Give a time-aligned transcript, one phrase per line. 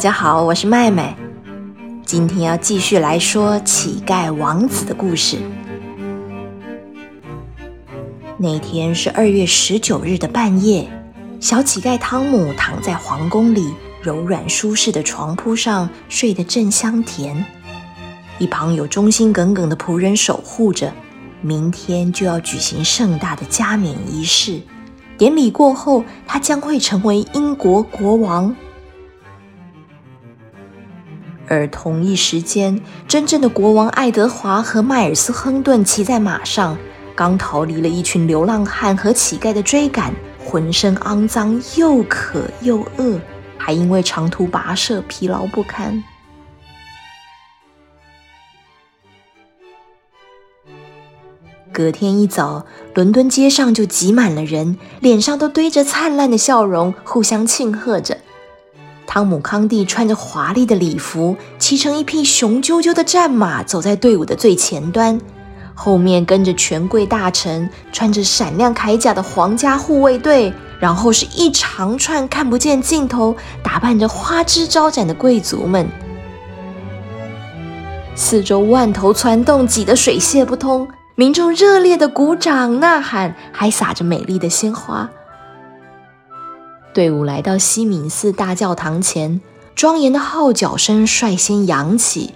[0.00, 1.14] 大家好，我是麦麦。
[2.06, 5.36] 今天要继续来说乞丐王子的故事。
[8.38, 10.88] 那天是二月十九日的半夜，
[11.38, 17.44] 小乞丐汤姆躺在皇宫里柔软舒适的床铺上，睡得正香甜。
[18.38, 20.90] 一旁有忠心耿耿的仆人守护着。
[21.42, 24.62] 明天就要举行盛大的加冕仪式，
[25.18, 28.56] 典礼过后，他将会成为英国国王。
[31.50, 36.78] 而同一时间，真正的国王爱德华和迈尔斯·亨顿骑在马上，
[37.16, 43.20] 刚逃离了一群流浪汉和乞丐的追赶，浑身肮脏，又渴又饿，
[43.58, 46.00] 还因为长途跋涉疲劳不堪。
[51.72, 58.18] 隔天一早，伦敦街上就挤满了人，脸上都堆着灿烂的笑容，互相庆贺着。
[59.12, 65.20] 汤姆·康蒂穿着华丽的礼服，骑成一匹雄赳赳的战马，走在队伍的最前端，
[65.74, 75.88] 后面跟着权贵大臣，穿着闪亮铠甲的皇家护卫队，然后是一长串看不见尽头、打扮着花枝招展的贵族们。
[78.14, 80.86] 四周万头攒动，挤得水泄不通。
[81.16, 85.10] 民众热烈的鼓掌呐喊，还撒着美丽的鲜花。
[86.92, 89.40] 队伍来到西敏寺大教堂前，
[89.76, 92.34] 庄严的号角声率先扬起。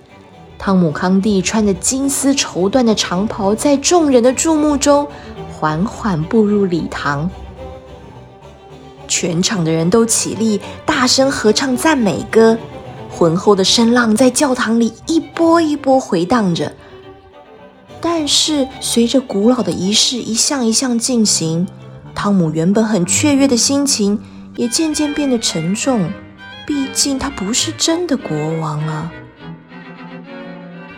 [0.57, 5.09] 汤姆康蒂穿着金丝绸缎的长袍，在众人的注目中
[5.53, 7.29] 缓缓步入礼堂。
[9.09, 12.57] 全场的人都起立，大声合唱赞美歌，
[13.11, 16.73] 浑厚的声浪在教堂里一波一波回荡着。
[18.01, 21.67] 但是，随着古老的仪式一项一项进行，
[22.15, 24.21] 汤姆原本很雀跃的心情
[24.57, 26.11] 也渐渐变得沉重。
[26.67, 29.13] 毕竟，他不是真的国王啊！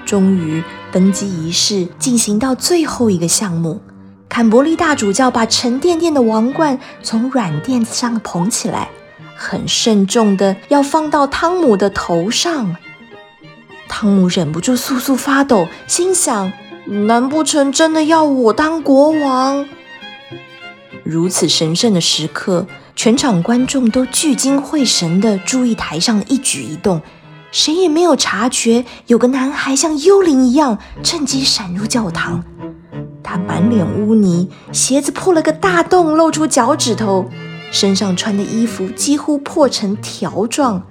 [0.05, 0.63] 终于，
[0.93, 3.81] 登基仪式进行到最后一个项目，
[4.29, 8.89] 坎伯利大主教把沉甸甸的王冠从软垫子上捧起来，
[9.37, 12.77] 很慎重的要放到汤姆的头上。
[13.89, 16.53] 汤姆忍不住簌簌发抖，心想。
[16.89, 19.67] 难不成真的要我当国王？
[21.03, 27.03] 如此神圣的时刻，全场观众都聚精会神地注意台上的一举一动，
[27.53, 32.43] 谁也没有察觉有个男孩像幽灵一样趁机闪入教堂。
[33.23, 37.29] 他满脸污泥，鞋子破了个大洞，露出脚趾头，
[37.71, 40.83] 身上穿的衣服几乎破成条状。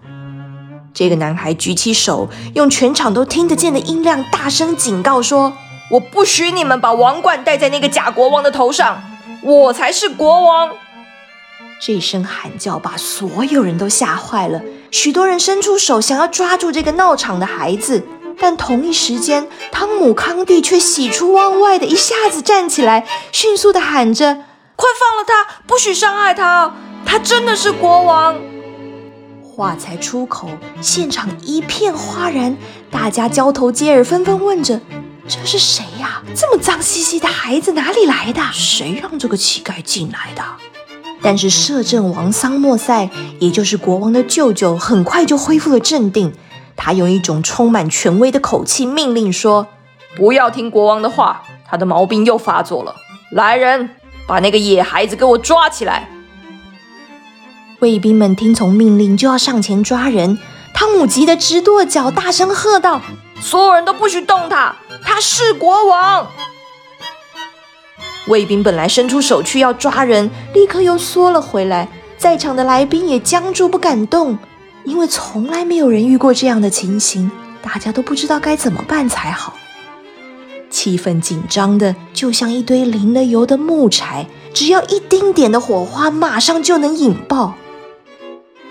[0.93, 5.53] 这个男孩举起手，用全场都听得见的音量大声警告说。
[5.91, 9.03] 我不许你们把王冠戴在那个假国王的头上，
[9.43, 10.69] 我才是国王！
[11.81, 18.03] 这声喊叫把所有人都吓坏了，许多人伸出手想要抓住这个闹场的孩子，
[18.39, 24.35] 但同一时间，汤姆康蒂却喜出望外的一下子站起来，迅速的喊着
[24.75, 26.73] ：“快放了他，不许伤害他！
[27.05, 28.35] 他真的是国王！”
[29.43, 30.49] 话才出口，
[30.81, 32.57] 现场一片哗然，
[32.89, 34.79] 大家交头接耳，纷纷问着。
[35.27, 36.21] 这是谁呀？
[36.35, 38.41] 这么脏兮兮的孩子哪里来的？
[38.53, 40.43] 谁让这个乞丐进来的？
[41.25, 43.09] 但是摄政王桑莫塞，
[43.39, 46.31] 也就是国王的舅舅，很快就恢复了镇定。
[46.75, 49.65] 他用一种充满权威的口气命令说
[50.15, 52.95] ：“不要听国王的话，他的毛病又发作了。
[53.31, 53.89] 来人，
[54.27, 56.07] 把那个野孩子给我抓起来！”
[57.81, 60.37] 卫兵们听从命令，就要上前抓人。
[60.75, 63.01] 汤姆急得直跺脚，大声喝道
[63.41, 66.27] ：“所有人都不许动他！”他是国王。
[68.27, 71.87] 卫兵本来伸出手去要抓人，立刻又缩了回来。
[72.17, 74.37] 在场的来宾也僵住不敢动，
[74.83, 77.29] 因为从来没有人遇过这样的情形，
[77.61, 79.53] 大家都不知道该怎么办才好。
[80.69, 87.53] 气氛紧张的就像一堆淋了油的木柴，只要一丁点的火花，马上就能引爆。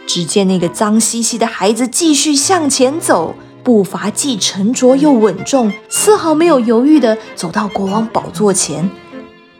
[0.06, 3.34] 只见那个脏兮兮的孩子继续向前走。
[3.62, 8.90] 步伐既沉着又稳重，丝毫没有犹豫地走到国王宝座前。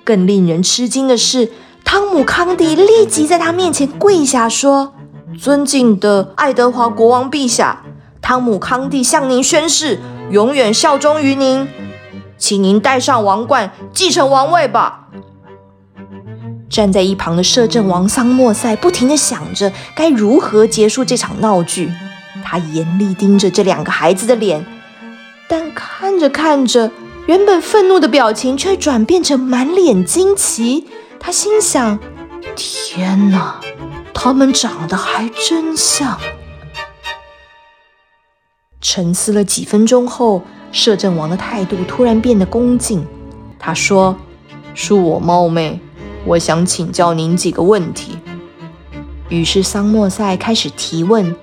[0.05, 1.51] 更令人吃惊的是，
[1.83, 4.95] 汤姆康蒂立即在他面前跪下，说
[5.41, 7.83] ：“尊敬的爱德华国王陛下，
[8.21, 9.99] 汤姆康蒂向您宣誓，
[10.31, 11.67] 永远效忠于您，
[12.37, 15.09] 请您戴上王冠，继承王位吧。”
[16.71, 21.91] 站在一旁的摄政王桑莫塞不停地想着该如何结束这场闹剧。
[22.45, 24.67] 他严厉盯着这两个孩子的脸，
[25.49, 26.91] 但看着看着，
[27.27, 30.87] 原本愤怒的表情却转变成满脸惊奇。
[31.19, 31.99] 他心想
[32.55, 33.59] ：“天哪，
[34.13, 36.19] 他们长得还真像。”
[38.83, 43.07] 沉思了几分钟后，摄政王的态度突然变得恭敬。
[43.59, 44.15] 他说
[44.77, 45.81] ：“恕我冒昧，
[46.27, 48.19] 我想请教您几个问题。”
[49.31, 51.35] 于是桑莫塞开始提问，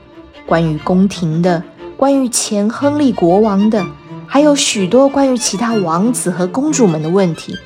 [0.46, 1.64] 关于宫廷的，
[1.98, 3.84] 关于前亨利国王的，
[4.34, 7.58] 还有许多关于其他王子和公主们的问题。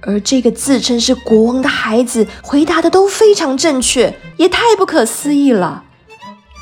[0.00, 5.82] 而这个自称是国王的孩子回答的都非常正确，也太不可思议了。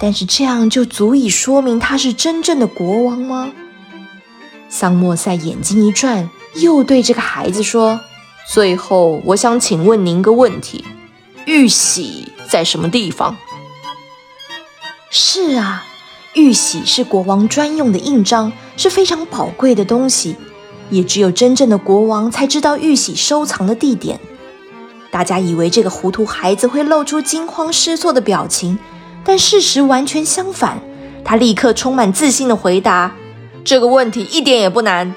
[0.00, 3.50] 但是这样就足以说明他是真正的国王吗？
[4.70, 8.00] 桑莫塞眼睛一转，又对这个孩子说
[8.50, 10.82] ：“最后，我想请问您个问题：
[11.44, 13.37] 玉玺在什么地方？”
[15.12, 15.84] 是啊，
[16.35, 20.37] 玉玺是国王专用的印章，是非常宝贵的东西。
[20.91, 24.19] 也只有真正的国王才知道玉玺收藏的地点。
[25.11, 28.79] 大家以为这个糊涂孩子会露出惊慌失措的表情，
[29.25, 30.81] 但事实完全相反。
[31.25, 33.15] 他立刻充满自信地回答
[33.65, 35.15] ：“这个问题一点也不难。”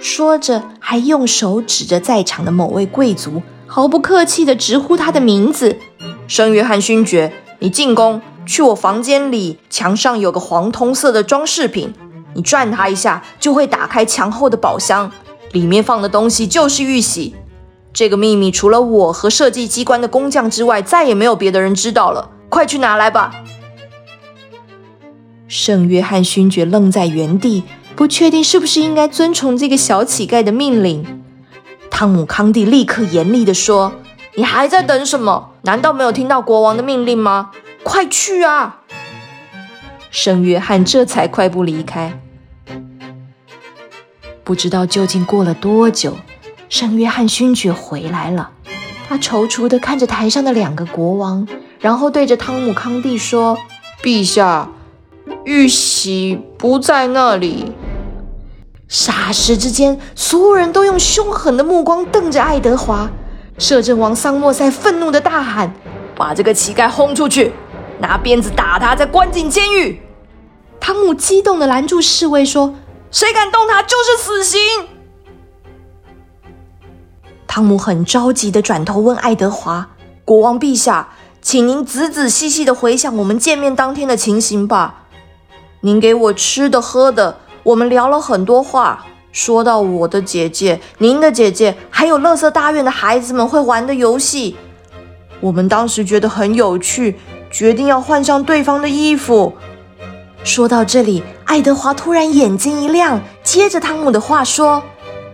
[0.00, 5.78] 说着，还用手指着在场的某位贵族，毫不客气地直呼他的名字
[6.28, 11.92] ：“圣约翰勋爵，你进宫去我房间里，墙上有个黄铜色的装饰品。”
[12.34, 15.10] 你转它一下，就会打开墙后的宝箱，
[15.52, 17.34] 里面放的东西就是玉玺。
[17.92, 22.30] 这个秘密除了我和设计机关的工匠之外，再也没有别的人知道了。
[22.48, 23.34] 快去拿来吧！
[25.48, 27.64] 圣约翰勋爵愣在原地，
[27.96, 31.22] 不确定是不是应该遵从这个小乞丐的命令。
[31.90, 33.92] 汤姆康蒂立刻严厉地说
[34.36, 35.50] ：“你还在等什么？
[35.62, 37.50] 难道没有听到国王的命令吗？
[37.88, 38.82] 快去啊！”
[40.12, 42.20] 圣约翰这才快步离开。
[44.44, 46.16] 不知道究竟过了多久，
[46.68, 48.50] 圣约翰勋爵回来了。
[49.08, 51.48] 他踌躇地看着台上的两个国王，
[51.80, 53.56] 然后对着汤姆康帝说
[54.04, 54.68] ：“陛下，
[55.44, 57.72] 玉玺不在那里。”
[58.88, 63.10] 霎时之间，所有人都用凶狠的目光瞪着爱德华。
[63.58, 65.74] 摄政王桑莫塞愤怒地大喊
[66.16, 67.52] ：“把这个乞丐轰出去！”
[68.00, 70.00] 拿鞭子打他，再关进监狱。
[70.80, 72.74] 汤姆激动地拦住侍卫，说
[73.10, 74.60] ：“谁敢动他，就是死刑。”
[77.46, 79.90] 汤姆很着急地转头问爱德华
[80.24, 81.08] ：“国王陛下，
[81.42, 85.06] 请您仔仔细细地回想我们见面当天的情形吧。
[85.80, 89.06] 您给我吃的喝的，我们聊了很多话。
[89.32, 94.56] 说到我的姐姐、您的姐姐，还有乐色大院的孩子们会玩的游戏，
[95.40, 97.18] 我们当时觉得很有趣。”
[97.50, 99.54] 决定要换上对方的衣服。
[100.44, 104.82] 说到这里，爱德华突然眼睛一亮，接着汤姆的话说：“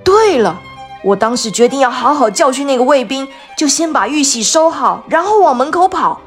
[0.02, 0.58] 对了，
[1.04, 6.20] 我当时决定要好好教训那个卫兵，就先把玉玺收好，然后往门口跑。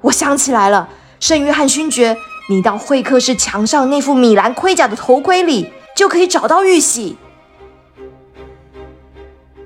[0.00, 0.88] 我想起来了，
[1.20, 2.16] 圣约翰勋爵，
[2.48, 7.16] 你到会客室墙上那副米兰盔甲的头盔里，就可以找到玉玺。”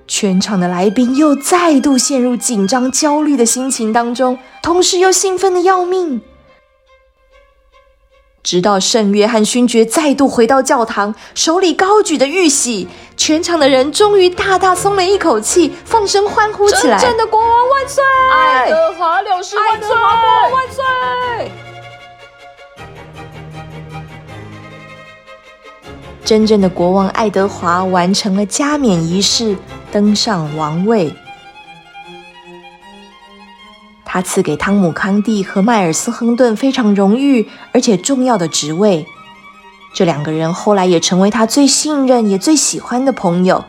[0.09, 6.23] 全场的来宾又再度陷入紧张、焦虑的心情当中，同时又兴奋的要命。
[8.43, 18.03] 直到圣约翰勋爵再度回到教堂，手里高举的玉玺，全场的人终于大大松了一口气，放声欢呼起来：“真正的国王万岁！
[18.33, 19.91] 爱德华六世万岁！
[19.91, 20.83] 万岁！”
[26.25, 29.55] 真正的国王爱德华完成了加冕仪式。
[29.91, 31.13] 登上王位，
[34.05, 39.07] 他赐给汤姆康蒂和迈尔斯亨顿非常荣誉而且重要的职位。
[39.95, 43.65] 这两个人后来也成为他最信任也最喜欢的朋友。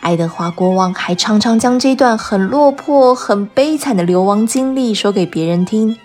[0.00, 5.96] 爱德华国王还常常将这段很落魄、很悲惨的流亡经历说给别人听。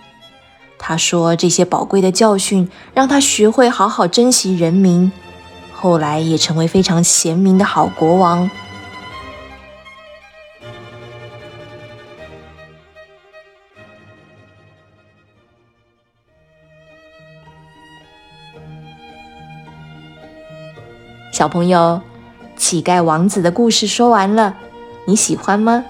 [0.78, 5.10] 他说，这些宝贵的教训让他学会好好珍惜人民，
[5.72, 8.48] 后来也成为非常贤明的好国王。
[21.36, 22.00] 小朋友，
[22.56, 24.56] 乞丐王子的故事说完了，
[25.04, 25.84] 你喜欢吗？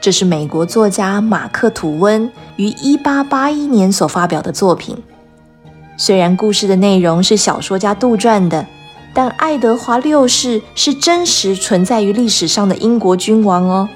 [0.00, 5.00] 这是美国作家马克·吐温于1881年所发表的作品。
[5.96, 8.66] 虽然故事的内容是小说家杜撰的，
[9.14, 13.88] 但爱德华六世是真实存在于历史上的英国君王哦。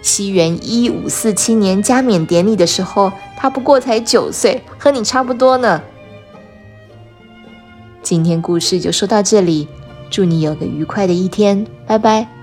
[0.00, 5.82] 西元1547年加冕典礼的时候，他不过才九岁，和你差不多呢。
[8.06, 9.66] 今天故事就说到这里，
[10.10, 12.35] 祝你有个愉快的一天，拜拜。